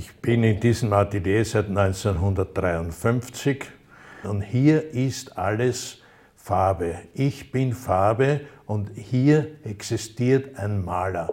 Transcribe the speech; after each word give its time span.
Ich 0.00 0.16
bin 0.16 0.42
in 0.44 0.58
diesem 0.58 0.94
Atelier 0.94 1.44
seit 1.44 1.66
1953 1.66 3.66
und 4.22 4.40
hier 4.40 4.94
ist 4.94 5.36
alles 5.36 5.98
Farbe. 6.36 7.00
Ich 7.12 7.52
bin 7.52 7.74
Farbe 7.74 8.40
und 8.64 8.92
hier 8.96 9.58
existiert 9.62 10.58
ein 10.58 10.82
Maler. 10.82 11.28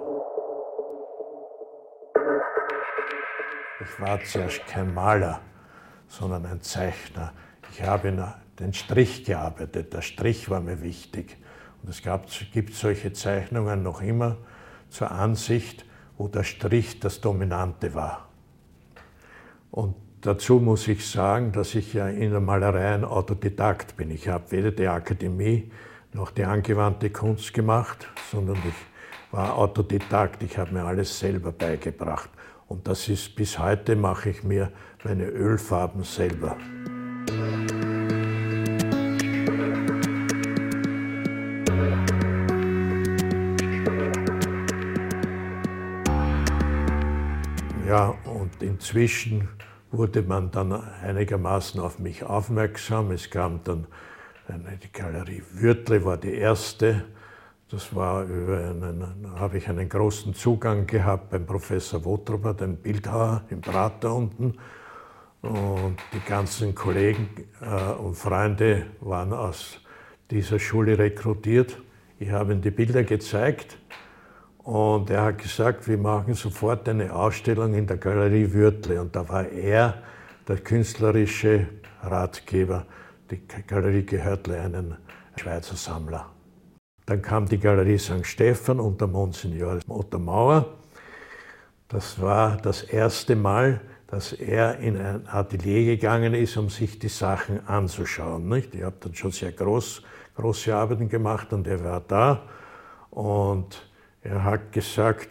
Ich 3.80 4.02
war 4.02 4.22
zuerst 4.26 4.68
kein 4.68 4.94
Maler, 4.94 5.40
sondern 6.10 6.46
ein 6.46 6.60
Zeichner. 6.60 7.32
Ich 7.72 7.82
habe 7.84 8.36
den 8.60 8.74
Strich 8.74 9.24
gearbeitet. 9.24 9.94
Der 9.94 10.02
Strich 10.02 10.50
war 10.50 10.60
mir 10.60 10.82
wichtig. 10.82 11.38
Und 11.82 11.90
es 11.90 12.04
gab, 12.04 12.26
gibt 12.52 12.74
solche 12.74 13.14
Zeichnungen 13.14 13.82
noch 13.82 14.02
immer 14.02 14.36
zur 14.90 15.10
Ansicht, 15.10 15.86
wo 16.18 16.28
der 16.28 16.44
Strich 16.44 17.00
das 17.00 17.22
Dominante 17.22 17.96
war. 17.96 18.27
Und 19.78 19.94
dazu 20.22 20.56
muss 20.56 20.88
ich 20.88 21.08
sagen, 21.08 21.52
dass 21.52 21.76
ich 21.76 21.94
ja 21.94 22.08
in 22.08 22.32
der 22.32 22.40
Malerei 22.40 22.96
ein 22.96 23.06
Autodidakt 23.06 23.96
bin. 23.96 24.10
Ich 24.10 24.28
habe 24.28 24.50
weder 24.50 24.72
die 24.72 24.88
Akademie 24.88 25.72
noch 26.14 26.32
die 26.32 26.46
angewandte 26.46 27.12
Kunst 27.12 27.54
gemacht, 27.54 28.08
sondern 28.32 28.56
ich 28.56 29.32
war 29.32 29.56
Autodidakt. 29.56 30.42
Ich 30.42 30.58
habe 30.58 30.74
mir 30.74 30.84
alles 30.84 31.20
selber 31.20 31.52
beigebracht. 31.52 32.32
Und 32.68 32.88
das 32.88 33.08
ist 33.08 33.36
bis 33.36 33.60
heute 33.60 33.96
mache 33.96 34.32
ich 34.32 34.44
mir 34.44 34.72
meine 35.04 35.28
Ölfarben 35.28 36.02
selber. 36.02 36.58
Ja, 47.88 48.16
und 48.26 48.64
inzwischen 48.64 49.48
wurde 49.92 50.22
man 50.22 50.52
dann 50.52 50.72
einigermaßen 50.72 51.80
auf 51.80 52.00
mich 52.00 52.24
aufmerksam. 52.24 53.12
Es 53.12 53.30
kam 53.30 53.62
dann 53.64 53.88
eine, 54.48 54.78
die 54.78 54.92
Galerie 54.92 55.44
Würtle 55.54 56.04
war 56.06 56.18
die 56.18 56.34
erste. 56.34 57.06
Das 57.70 57.94
war 57.94 58.24
über 58.24 58.58
einen, 58.58 59.34
habe 59.38 59.58
ich 59.58 59.68
einen 59.68 59.90
großen 59.90 60.34
Zugang 60.34 60.88
gehabt 60.88 61.30
beim 61.32 61.46
Professor 61.46 62.04
Wotroper, 62.06 62.54
dem 62.54 62.78
Bildhauer 62.78 63.44
im 63.50 63.62
Prater 63.62 64.14
unten. 64.14 64.58
Und 65.42 65.98
die 66.14 66.22
ganzen 66.26 66.74
Kollegen 66.74 67.30
äh, 67.62 67.94
und 67.94 68.16
Freunde 68.16 68.88
waren 69.02 69.34
aus 69.34 69.82
dieser 70.32 70.60
Schule 70.60 70.98
rekrutiert. 70.98 71.78
Ich 72.20 72.32
habe 72.32 72.54
ihm 72.54 72.62
die 72.62 72.72
Bilder 72.72 73.04
gezeigt 73.04 73.78
und 74.68 75.10
er 75.10 75.24
hat 75.24 75.38
gesagt, 75.38 75.88
wir 75.88 75.98
machen 75.98 76.34
sofort 76.34 76.90
eine 76.90 77.14
Ausstellung 77.14 77.74
in 77.74 77.88
der 77.88 77.96
Galerie 77.96 78.52
Würtle. 78.52 79.00
Und 79.00 79.16
da 79.16 79.30
war 79.30 79.48
er 79.48 80.04
der 80.46 80.58
künstlerische 80.58 81.68
Ratgeber. 82.04 82.86
Die 83.32 83.40
Galerie 83.66 84.04
gehörte 84.04 84.60
einem 84.60 84.96
Schweizer 85.38 85.78
Sammler. 85.78 86.26
Dann 87.06 87.22
kam 87.22 87.46
die 87.46 87.60
Galerie 87.60 87.98
St. 87.98 88.26
Stephan 88.26 88.82
unter 88.82 89.08
Monsignor 89.08 89.80
Otto 89.88 90.20
Mauer. 90.20 90.66
Das 91.88 92.22
war 92.22 92.58
das 92.58 92.84
erste 92.84 93.38
Mal, 93.38 93.80
dass 94.08 94.34
er 94.34 94.80
in 94.80 94.98
ein 94.98 95.30
Atelier 95.30 95.96
gegangen 95.96 96.34
ist, 96.34 96.58
um 96.58 96.70
sich 96.70 97.00
die 97.00 97.08
Sachen 97.08 97.66
anzuschauen. 97.70 98.50
Nicht? 98.50 98.76
Ich 98.76 98.84
habe 98.84 98.98
dann 99.00 99.16
schon 99.16 99.32
sehr 99.32 99.54
groß, 99.54 100.04
große 100.36 100.76
Arbeiten 100.76 101.08
gemacht 101.08 101.54
und 101.54 101.68
er 101.68 101.82
war 101.86 102.02
da. 102.02 102.42
Und 103.12 103.87
er 104.30 104.44
hat 104.44 104.72
gesagt, 104.72 105.30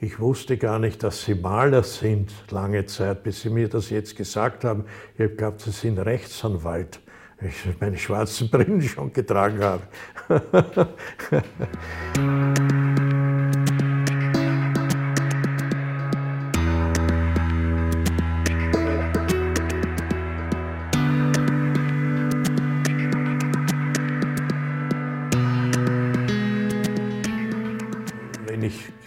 ich 0.00 0.18
wusste 0.18 0.58
gar 0.58 0.78
nicht, 0.78 1.02
dass 1.02 1.24
Sie 1.24 1.34
Maler 1.34 1.84
sind, 1.84 2.32
lange 2.50 2.84
Zeit, 2.86 3.22
bis 3.22 3.42
Sie 3.42 3.50
mir 3.50 3.68
das 3.68 3.90
jetzt 3.90 4.16
gesagt 4.16 4.64
haben. 4.64 4.84
Ich 5.14 5.20
habe 5.20 5.30
geglaubt, 5.30 5.60
Sie 5.60 5.70
sind 5.70 5.98
Rechtsanwalt, 5.98 7.00
ich 7.40 7.54
meine 7.80 7.96
schwarzen 7.96 8.50
Brillen 8.50 8.82
schon 8.82 9.12
getragen 9.12 9.60
habe. 9.62 9.82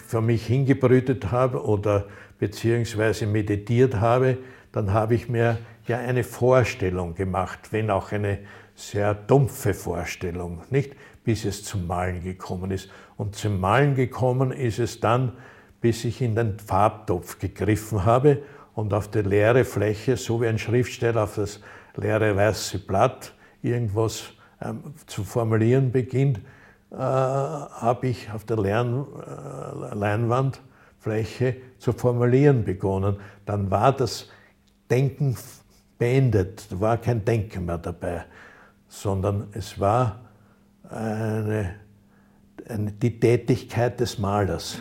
für 0.08 0.22
mich 0.22 0.46
hingebrütet 0.46 1.32
habe 1.32 1.62
oder 1.62 2.06
beziehungsweise 2.38 3.26
meditiert 3.26 3.96
habe, 3.96 4.38
dann 4.72 4.94
habe 4.94 5.14
ich 5.14 5.28
mir 5.28 5.58
ja 5.86 5.98
eine 5.98 6.24
Vorstellung 6.24 7.14
gemacht, 7.14 7.72
wenn 7.72 7.90
auch 7.90 8.10
eine 8.10 8.38
sehr 8.74 9.12
dumpfe 9.12 9.74
Vorstellung, 9.74 10.62
nicht? 10.70 10.96
Bis 11.24 11.44
es 11.44 11.62
zum 11.62 11.86
Malen 11.86 12.22
gekommen 12.22 12.70
ist. 12.70 12.88
Und 13.18 13.36
zum 13.36 13.60
Malen 13.60 13.94
gekommen 13.96 14.50
ist 14.50 14.78
es 14.78 14.98
dann, 14.98 15.32
bis 15.82 16.06
ich 16.06 16.22
in 16.22 16.34
den 16.34 16.58
Farbtopf 16.58 17.38
gegriffen 17.38 18.06
habe 18.06 18.40
und 18.74 18.94
auf 18.94 19.10
der 19.10 19.24
leere 19.24 19.66
Fläche, 19.66 20.16
so 20.16 20.40
wie 20.40 20.46
ein 20.46 20.58
Schriftsteller 20.58 21.24
auf 21.24 21.34
das 21.34 21.60
leere 21.96 22.34
weiße 22.34 22.78
Blatt, 22.78 23.34
irgendwas 23.60 24.30
ähm, 24.62 24.94
zu 25.06 25.22
formulieren 25.22 25.92
beginnt, 25.92 26.40
habe 26.90 28.08
ich 28.08 28.30
auf 28.32 28.44
der 28.44 28.56
Lern 28.56 29.06
äh, 29.20 29.94
Leinwandfläche 29.94 31.56
zu 31.78 31.92
formulieren 31.92 32.64
begonnen. 32.64 33.16
Dann 33.44 33.70
war 33.70 33.92
das 33.92 34.28
Denken 34.90 35.36
beendet, 35.98 36.70
da 36.70 36.80
war 36.80 36.96
kein 36.96 37.24
Denken 37.24 37.66
mehr 37.66 37.78
dabei, 37.78 38.24
sondern 38.88 39.48
es 39.52 39.78
war 39.78 40.20
eine, 40.88 41.74
eine, 42.66 42.92
die 42.92 43.20
Tätigkeit 43.20 44.00
des 44.00 44.18
Malers. 44.18 44.78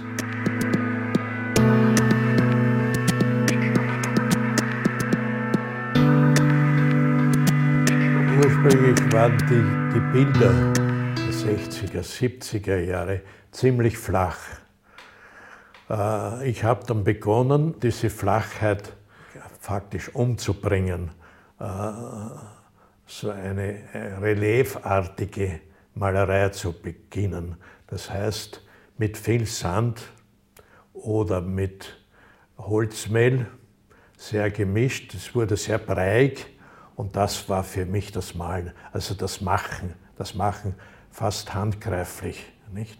Ursprünglich 8.38 9.12
waren 9.12 9.38
die, 9.50 9.94
die 9.94 10.00
Bilder 10.14 10.87
60er, 11.38 12.02
70er 12.02 12.80
Jahre 12.80 13.22
ziemlich 13.52 13.96
flach. 13.96 14.40
Äh, 15.88 16.50
ich 16.50 16.64
habe 16.64 16.84
dann 16.88 17.04
begonnen, 17.04 17.80
diese 17.80 18.10
Flachheit 18.10 18.94
faktisch 19.60 20.10
umzubringen, 20.16 21.12
äh, 21.60 21.92
so 23.06 23.30
eine 23.30 23.84
reliefartige 24.20 25.62
Malerei 25.94 26.50
zu 26.50 26.74
beginnen. 26.74 27.58
Das 27.86 28.10
heißt, 28.10 28.64
mit 28.98 29.16
viel 29.16 29.46
Sand 29.46 30.02
oder 30.94 31.40
mit 31.40 32.00
Holzmehl, 32.58 33.46
sehr 34.18 34.50
gemischt. 34.50 35.14
Es 35.14 35.36
wurde 35.36 35.56
sehr 35.56 35.78
breiig 35.78 36.48
und 36.96 37.16
das 37.16 37.48
war 37.48 37.64
für 37.64 37.86
mich 37.86 38.12
das 38.12 38.34
Malen, 38.34 38.72
also 38.92 39.14
das 39.14 39.40
Machen, 39.40 39.94
das 40.18 40.34
Machen 40.34 40.74
fast 41.18 41.56
handgreiflich. 41.56 42.46
Nicht? 42.72 43.00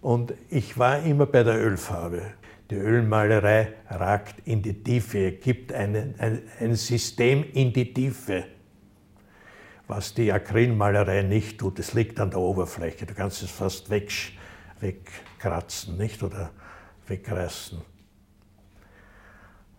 Und 0.00 0.34
ich 0.50 0.78
war 0.78 1.02
immer 1.02 1.26
bei 1.26 1.42
der 1.42 1.56
Ölfarbe. 1.56 2.22
Die 2.70 2.76
Ölmalerei 2.76 3.72
ragt 3.88 4.36
in 4.46 4.62
die 4.62 4.84
Tiefe, 4.84 5.32
gibt 5.32 5.72
einen, 5.72 6.14
ein, 6.18 6.42
ein 6.60 6.76
System 6.76 7.44
in 7.52 7.72
die 7.72 7.92
Tiefe, 7.92 8.44
was 9.88 10.14
die 10.14 10.32
Acrylmalerei 10.32 11.22
nicht 11.22 11.58
tut. 11.58 11.80
Es 11.80 11.92
liegt 11.92 12.20
an 12.20 12.30
der 12.30 12.38
Oberfläche. 12.38 13.04
Du 13.04 13.14
kannst 13.14 13.42
es 13.42 13.50
fast 13.50 13.90
weg, 13.90 14.12
wegkratzen 14.78 15.98
nicht? 15.98 16.22
oder 16.22 16.52
wegreißen. 17.08 17.80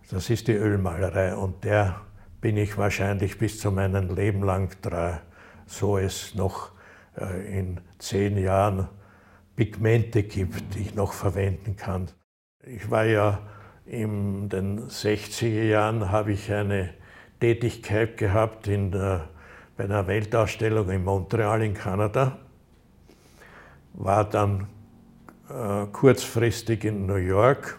Das 0.10 0.30
ist 0.30 0.50
die 0.50 0.56
Ölmalerei 0.56 1.38
und 1.38 1.64
der 1.64 2.02
bin 2.42 2.58
ich 2.58 2.78
wahrscheinlich 2.78 3.38
bis 3.38 3.62
zu 3.62 3.72
meinem 3.72 4.14
Leben 4.14 4.44
lang 4.44 4.76
treu, 4.82 5.14
so 5.68 5.98
es 5.98 6.36
noch 6.36 6.72
in 7.18 7.82
zehn 8.00 8.38
Jahren 8.38 8.88
Pigmente 9.56 10.24
gibt, 10.24 10.76
die 10.76 10.80
ich 10.80 10.96
noch 10.96 11.14
verwenden 11.14 11.76
kann. 11.76 12.08
Ich 12.64 12.90
war 12.90 13.06
ja 13.06 13.40
in 13.86 14.50
den 14.50 14.88
60er 14.88 15.64
Jahren, 15.64 16.12
habe 16.12 16.32
ich 16.32 16.52
eine 16.52 16.94
Tätigkeit 17.40 18.18
gehabt 18.18 18.68
in 18.68 18.92
der, 18.92 19.30
bei 19.76 19.84
einer 19.84 20.08
Weltausstellung 20.08 20.90
in 20.90 21.04
Montreal 21.04 21.62
in 21.64 21.74
Kanada, 21.74 22.38
war 23.94 24.24
dann 24.30 24.68
äh, 25.50 25.86
kurzfristig 25.92 26.86
in 26.86 27.06
New 27.06 27.16
York, 27.16 27.78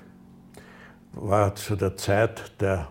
war 1.12 1.54
zu 1.54 1.76
der 1.76 1.96
Zeit 1.96 2.60
der, 2.60 2.88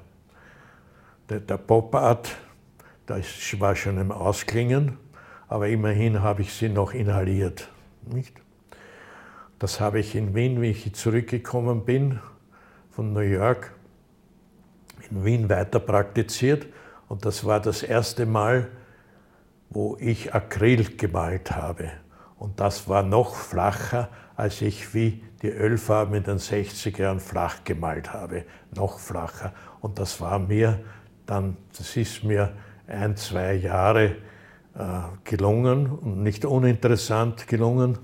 der, 1.30 1.42
der 1.42 1.58
Pop 1.58 1.94
Art, 1.94 2.36
das 3.06 3.26
war 3.60 3.76
schon 3.76 4.00
im 4.00 4.12
Ausklingen 4.12 4.98
aber 5.52 5.68
immerhin 5.68 6.22
habe 6.22 6.44
ich 6.44 6.54
sie 6.54 6.70
noch 6.70 6.94
inhaliert. 6.94 7.68
Nicht? 8.10 8.34
Das 9.60 9.82
habe 9.82 10.00
ich 10.00 10.16
in 10.16 10.34
Wien, 10.34 10.62
wie 10.62 10.70
ich 10.70 10.96
zurückgekommen 10.96 11.84
bin 11.84 12.22
von 12.90 13.12
New 13.12 13.20
York, 13.20 13.74
in 15.10 15.26
Wien 15.26 15.50
weiter 15.50 15.82
praktiziert 15.82 16.68
und 17.10 17.26
das 17.26 17.44
war 17.44 17.60
das 17.60 17.84
erste 17.84 18.26
Mal, 18.26 18.70
wo 19.70 19.98
ich 20.00 20.34
Acryl 20.34 20.86
gemalt 20.96 21.52
habe. 21.52 21.92
Und 22.40 22.62
das 22.62 22.88
war 22.88 23.04
noch 23.04 23.36
flacher, 23.36 24.08
als 24.38 24.62
ich 24.62 24.94
wie 24.94 25.22
die 25.42 25.50
Ölfarben 25.50 26.16
in 26.16 26.24
den 26.24 26.38
60er 26.38 27.02
Jahren 27.02 27.20
flach 27.20 27.66
gemalt 27.66 28.14
habe. 28.14 28.46
Noch 28.74 29.00
flacher. 29.00 29.52
Und 29.82 30.00
das 30.00 30.22
war 30.22 30.40
mir 30.40 30.80
dann, 31.26 31.58
das 31.78 31.98
ist 31.98 32.24
mir 32.24 32.54
ein, 32.88 33.18
zwei 33.18 33.56
Jahre 33.56 34.16
gelungen 35.24 35.88
und 35.88 36.24
nicht 36.24 36.46
uninteressant 36.46 37.48
gelungen, 37.48 37.98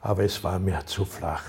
aber 0.00 0.24
es 0.24 0.42
war 0.42 0.58
mir 0.58 0.84
zu 0.86 1.04
flach. 1.04 1.44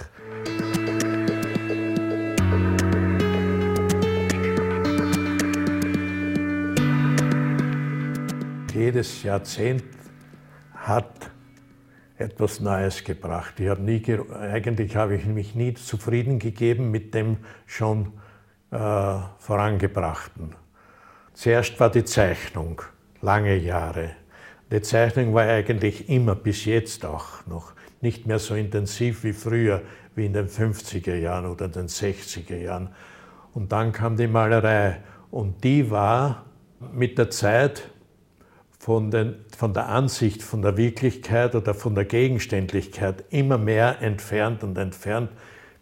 Jedes 8.74 9.24
Jahrzehnt 9.24 9.84
hat 10.74 11.31
etwas 12.18 12.60
Neues 12.60 13.04
gebracht. 13.04 13.60
Ich 13.60 13.68
habe 13.68 13.81
nie, 13.81 14.02
eigentlich 14.40 14.96
habe 14.96 15.16
ich 15.16 15.26
mich 15.26 15.56
nie 15.56 15.74
zufrieden 15.74 16.40
gegeben 16.40 16.92
mit 16.92 17.14
dem 17.14 17.38
schon 17.66 18.14
äh, 18.72 18.78
vorangebrachten. 19.38 20.56
Zuerst 21.34 21.80
war 21.80 21.90
die 21.90 22.04
Zeichnung, 22.04 22.81
lange 23.21 23.56
Jahre. 23.57 24.12
Die 24.71 24.81
Zeichnung 24.81 25.33
war 25.33 25.44
eigentlich 25.44 26.10
immer, 26.10 26.36
bis 26.36 26.66
jetzt 26.66 27.06
auch 27.06 27.45
noch, 27.48 27.74
nicht 28.01 28.27
mehr 28.27 28.39
so 28.39 28.56
intensiv 28.56 29.24
wie 29.24 29.33
früher, 29.33 29.81
wie 30.16 30.25
in 30.25 30.33
den 30.33 30.48
50er 30.48 31.16
Jahren 31.16 31.45
oder 31.45 31.68
den 31.68 31.88
60er 31.88 32.56
Jahren. 32.56 32.89
Und 33.54 33.71
dann 33.71 33.92
kam 33.92 34.16
die 34.16 34.27
Malerei 34.27 35.01
und 35.31 35.63
die 35.63 35.89
war 35.92 36.45
mit 36.94 37.18
der 37.18 37.30
Zeit 37.30 37.89
von, 38.77 39.12
den, 39.12 39.36
von 39.56 39.74
der 39.74 39.89
Ansicht, 39.89 40.42
von 40.42 40.62
der 40.62 40.77
Wirklichkeit 40.77 41.56
oder 41.56 41.74
von 41.74 41.95
der 41.95 42.06
Gegenständlichkeit 42.06 43.25
immer 43.30 43.57
mehr 43.57 44.01
entfernt 44.01 44.63
und 44.63 44.77
entfernt, 44.77 45.30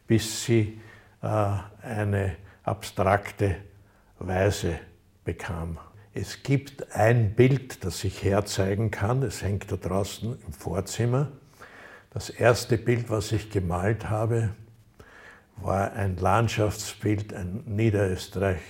bis 0.07 0.43
sie 0.43 0.79
äh, 1.21 1.27
eine 1.83 2.35
abstrakte 2.63 3.57
Weise 4.19 4.79
bekam. 5.23 5.77
Es 6.19 6.41
gibt 6.41 6.95
ein 6.95 7.35
Bild, 7.35 7.85
das 7.85 8.03
ich 8.03 8.23
herzeigen 8.23 8.89
kann, 8.89 9.21
es 9.21 9.43
hängt 9.43 9.71
da 9.71 9.75
draußen 9.75 10.35
im 10.47 10.51
Vorzimmer. 10.51 11.27
Das 12.09 12.31
erste 12.31 12.79
Bild, 12.79 13.11
was 13.11 13.31
ich 13.31 13.51
gemalt 13.51 14.09
habe, 14.09 14.49
war 15.57 15.93
ein 15.93 16.17
Landschaftsbild, 16.17 17.35
ein 17.35 17.61
Niederösterreich, 17.67 18.61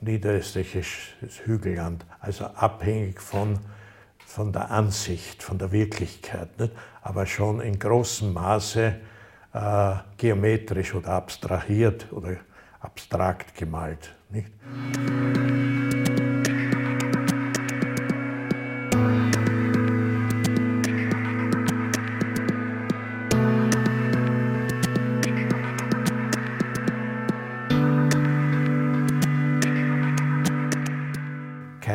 niederösterreichisches 0.00 1.46
Hügelland, 1.46 2.04
also 2.20 2.44
abhängig 2.44 3.18
von, 3.18 3.60
von 4.26 4.52
der 4.52 4.70
Ansicht, 4.70 5.42
von 5.42 5.56
der 5.56 5.72
Wirklichkeit, 5.72 6.60
nicht? 6.60 6.74
aber 7.00 7.24
schon 7.24 7.62
in 7.62 7.78
großem 7.78 8.30
Maße 8.30 8.94
äh, 9.54 9.94
geometrisch 10.18 10.94
oder 10.94 11.12
abstrahiert 11.12 12.12
oder 12.12 12.36
abstrakt 12.80 13.54
gemalt. 13.54 14.14
Nicht? 14.28 14.50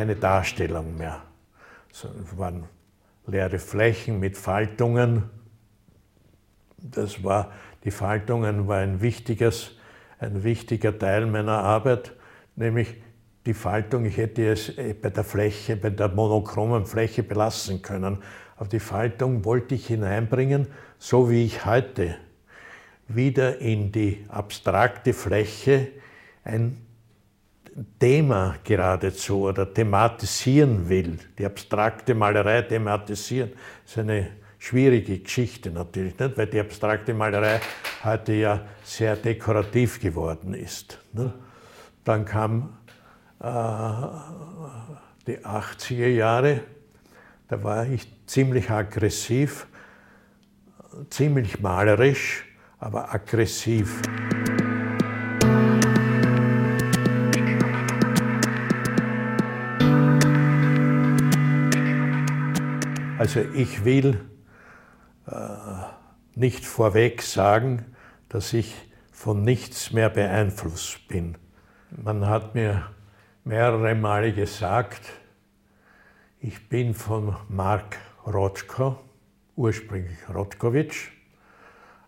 Keine 0.00 0.16
Darstellung 0.16 0.96
mehr. 0.96 1.20
Es 1.92 2.08
waren 2.38 2.64
leere 3.26 3.58
Flächen 3.58 4.18
mit 4.18 4.38
Faltungen. 4.38 5.24
Das 6.78 7.22
war, 7.22 7.52
die 7.84 7.90
Faltungen 7.90 8.66
war 8.66 8.78
ein, 8.78 9.02
wichtiges, 9.02 9.72
ein 10.18 10.42
wichtiger 10.42 10.98
Teil 10.98 11.26
meiner 11.26 11.58
Arbeit, 11.58 12.12
nämlich 12.56 12.94
die 13.44 13.52
Faltung, 13.52 14.06
ich 14.06 14.16
hätte 14.16 14.50
es 14.50 14.70
äh, 14.78 14.94
bei 14.94 15.10
der 15.10 15.22
Fläche, 15.22 15.76
bei 15.76 15.90
der 15.90 16.08
monochromen 16.08 16.86
Fläche 16.86 17.22
belassen 17.22 17.82
können. 17.82 18.22
Aber 18.56 18.70
die 18.70 18.80
Faltung 18.80 19.44
wollte 19.44 19.74
ich 19.74 19.88
hineinbringen, 19.88 20.66
so 20.98 21.28
wie 21.28 21.44
ich 21.44 21.66
heute 21.66 22.16
wieder 23.06 23.58
in 23.58 23.92
die 23.92 24.24
abstrakte 24.28 25.12
Fläche 25.12 25.88
ein 26.42 26.86
Thema 27.98 28.56
geradezu 28.64 29.42
oder 29.42 29.72
thematisieren 29.72 30.88
will, 30.88 31.18
die 31.38 31.46
abstrakte 31.46 32.14
Malerei 32.14 32.62
thematisieren, 32.62 33.52
ist 33.84 33.98
eine 33.98 34.28
schwierige 34.58 35.18
Geschichte 35.18 35.70
natürlich, 35.70 36.18
nicht? 36.18 36.36
weil 36.36 36.46
die 36.46 36.60
abstrakte 36.60 37.14
Malerei 37.14 37.60
heute 38.04 38.32
ja 38.34 38.60
sehr 38.82 39.16
dekorativ 39.16 40.00
geworden 40.00 40.54
ist. 40.54 40.98
Nicht? 41.12 41.34
Dann 42.04 42.24
kam 42.24 42.76
äh, 43.40 43.92
die 45.26 45.38
80er 45.38 46.08
Jahre, 46.08 46.60
da 47.48 47.62
war 47.62 47.86
ich 47.86 48.06
ziemlich 48.26 48.70
aggressiv, 48.70 49.66
ziemlich 51.08 51.60
malerisch, 51.60 52.44
aber 52.78 53.12
aggressiv. 53.12 54.00
Also 63.20 63.40
ich 63.40 63.84
will 63.84 64.18
äh, 65.26 65.32
nicht 66.36 66.64
vorweg 66.64 67.20
sagen, 67.20 67.94
dass 68.30 68.54
ich 68.54 68.74
von 69.12 69.42
nichts 69.42 69.92
mehr 69.92 70.08
beeinflusst 70.08 71.06
bin. 71.06 71.36
Man 71.90 72.26
hat 72.26 72.54
mir 72.54 72.86
mehrere 73.44 73.94
Male 73.94 74.32
gesagt, 74.32 75.02
ich 76.40 76.70
bin 76.70 76.94
von 76.94 77.36
Mark 77.50 77.98
Rothko, 78.26 78.98
ursprünglich 79.54 80.16
Rothkowitsch, 80.34 81.10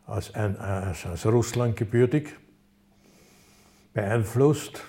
aus, 0.07 0.35
ein, 0.35 0.59
aus, 0.59 1.04
aus 1.04 1.26
Russland 1.26 1.76
gebürtig, 1.76 2.35
beeinflusst, 3.92 4.83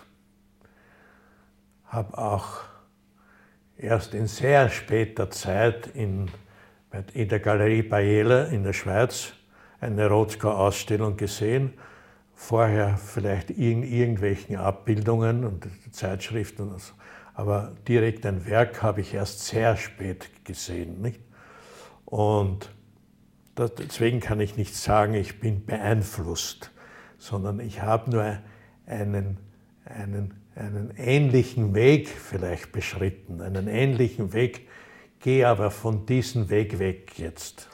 habe 1.84 2.18
auch 2.18 2.73
erst 3.78 4.14
in 4.14 4.28
sehr 4.28 4.70
später 4.70 5.30
Zeit 5.30 5.88
in, 5.94 6.30
in 7.14 7.28
der 7.28 7.40
Galerie 7.40 7.84
Bayela 7.84 8.46
in 8.46 8.64
der 8.64 8.74
Schweiz 8.74 9.34
eine 9.80 10.08
Rothko-Ausstellung 10.08 11.18
gesehen. 11.18 11.74
Vorher 12.34 12.98
vielleicht 12.98 13.52
in 13.52 13.84
irgendwelchen 13.84 14.56
Abbildungen 14.56 15.46
und 15.46 15.68
Zeitschriften 15.92 16.70
und 16.70 16.82
so. 16.82 16.94
Aber 17.36 17.74
direkt 17.88 18.26
ein 18.26 18.46
Werk 18.46 18.82
habe 18.82 19.02
ich 19.02 19.14
erst 19.14 19.46
sehr 19.46 19.76
spät 19.76 20.30
gesehen. 20.44 21.02
Nicht? 21.02 21.22
Und 22.06 22.70
deswegen 23.58 24.20
kann 24.20 24.40
ich 24.40 24.58
nicht 24.58 24.76
sagen, 24.76 25.14
ich 25.14 25.40
bin 25.40 25.66
beeinflusst, 25.66 26.72
sondern 27.18 27.60
ich 27.60 27.82
habe 27.82 28.12
nur 28.12 28.38
einen, 28.86 29.38
einen 29.86 30.43
einen 30.56 30.94
ähnlichen 30.98 31.74
Weg 31.74 32.08
vielleicht 32.08 32.72
beschritten, 32.72 33.42
einen 33.42 33.68
ähnlichen 33.68 34.34
Weg, 34.34 34.68
gehe 35.20 35.48
aber 35.48 35.72
von 35.72 36.06
diesem 36.06 36.50
Weg 36.50 36.80
weg 36.80 37.18
jetzt. 37.18 37.70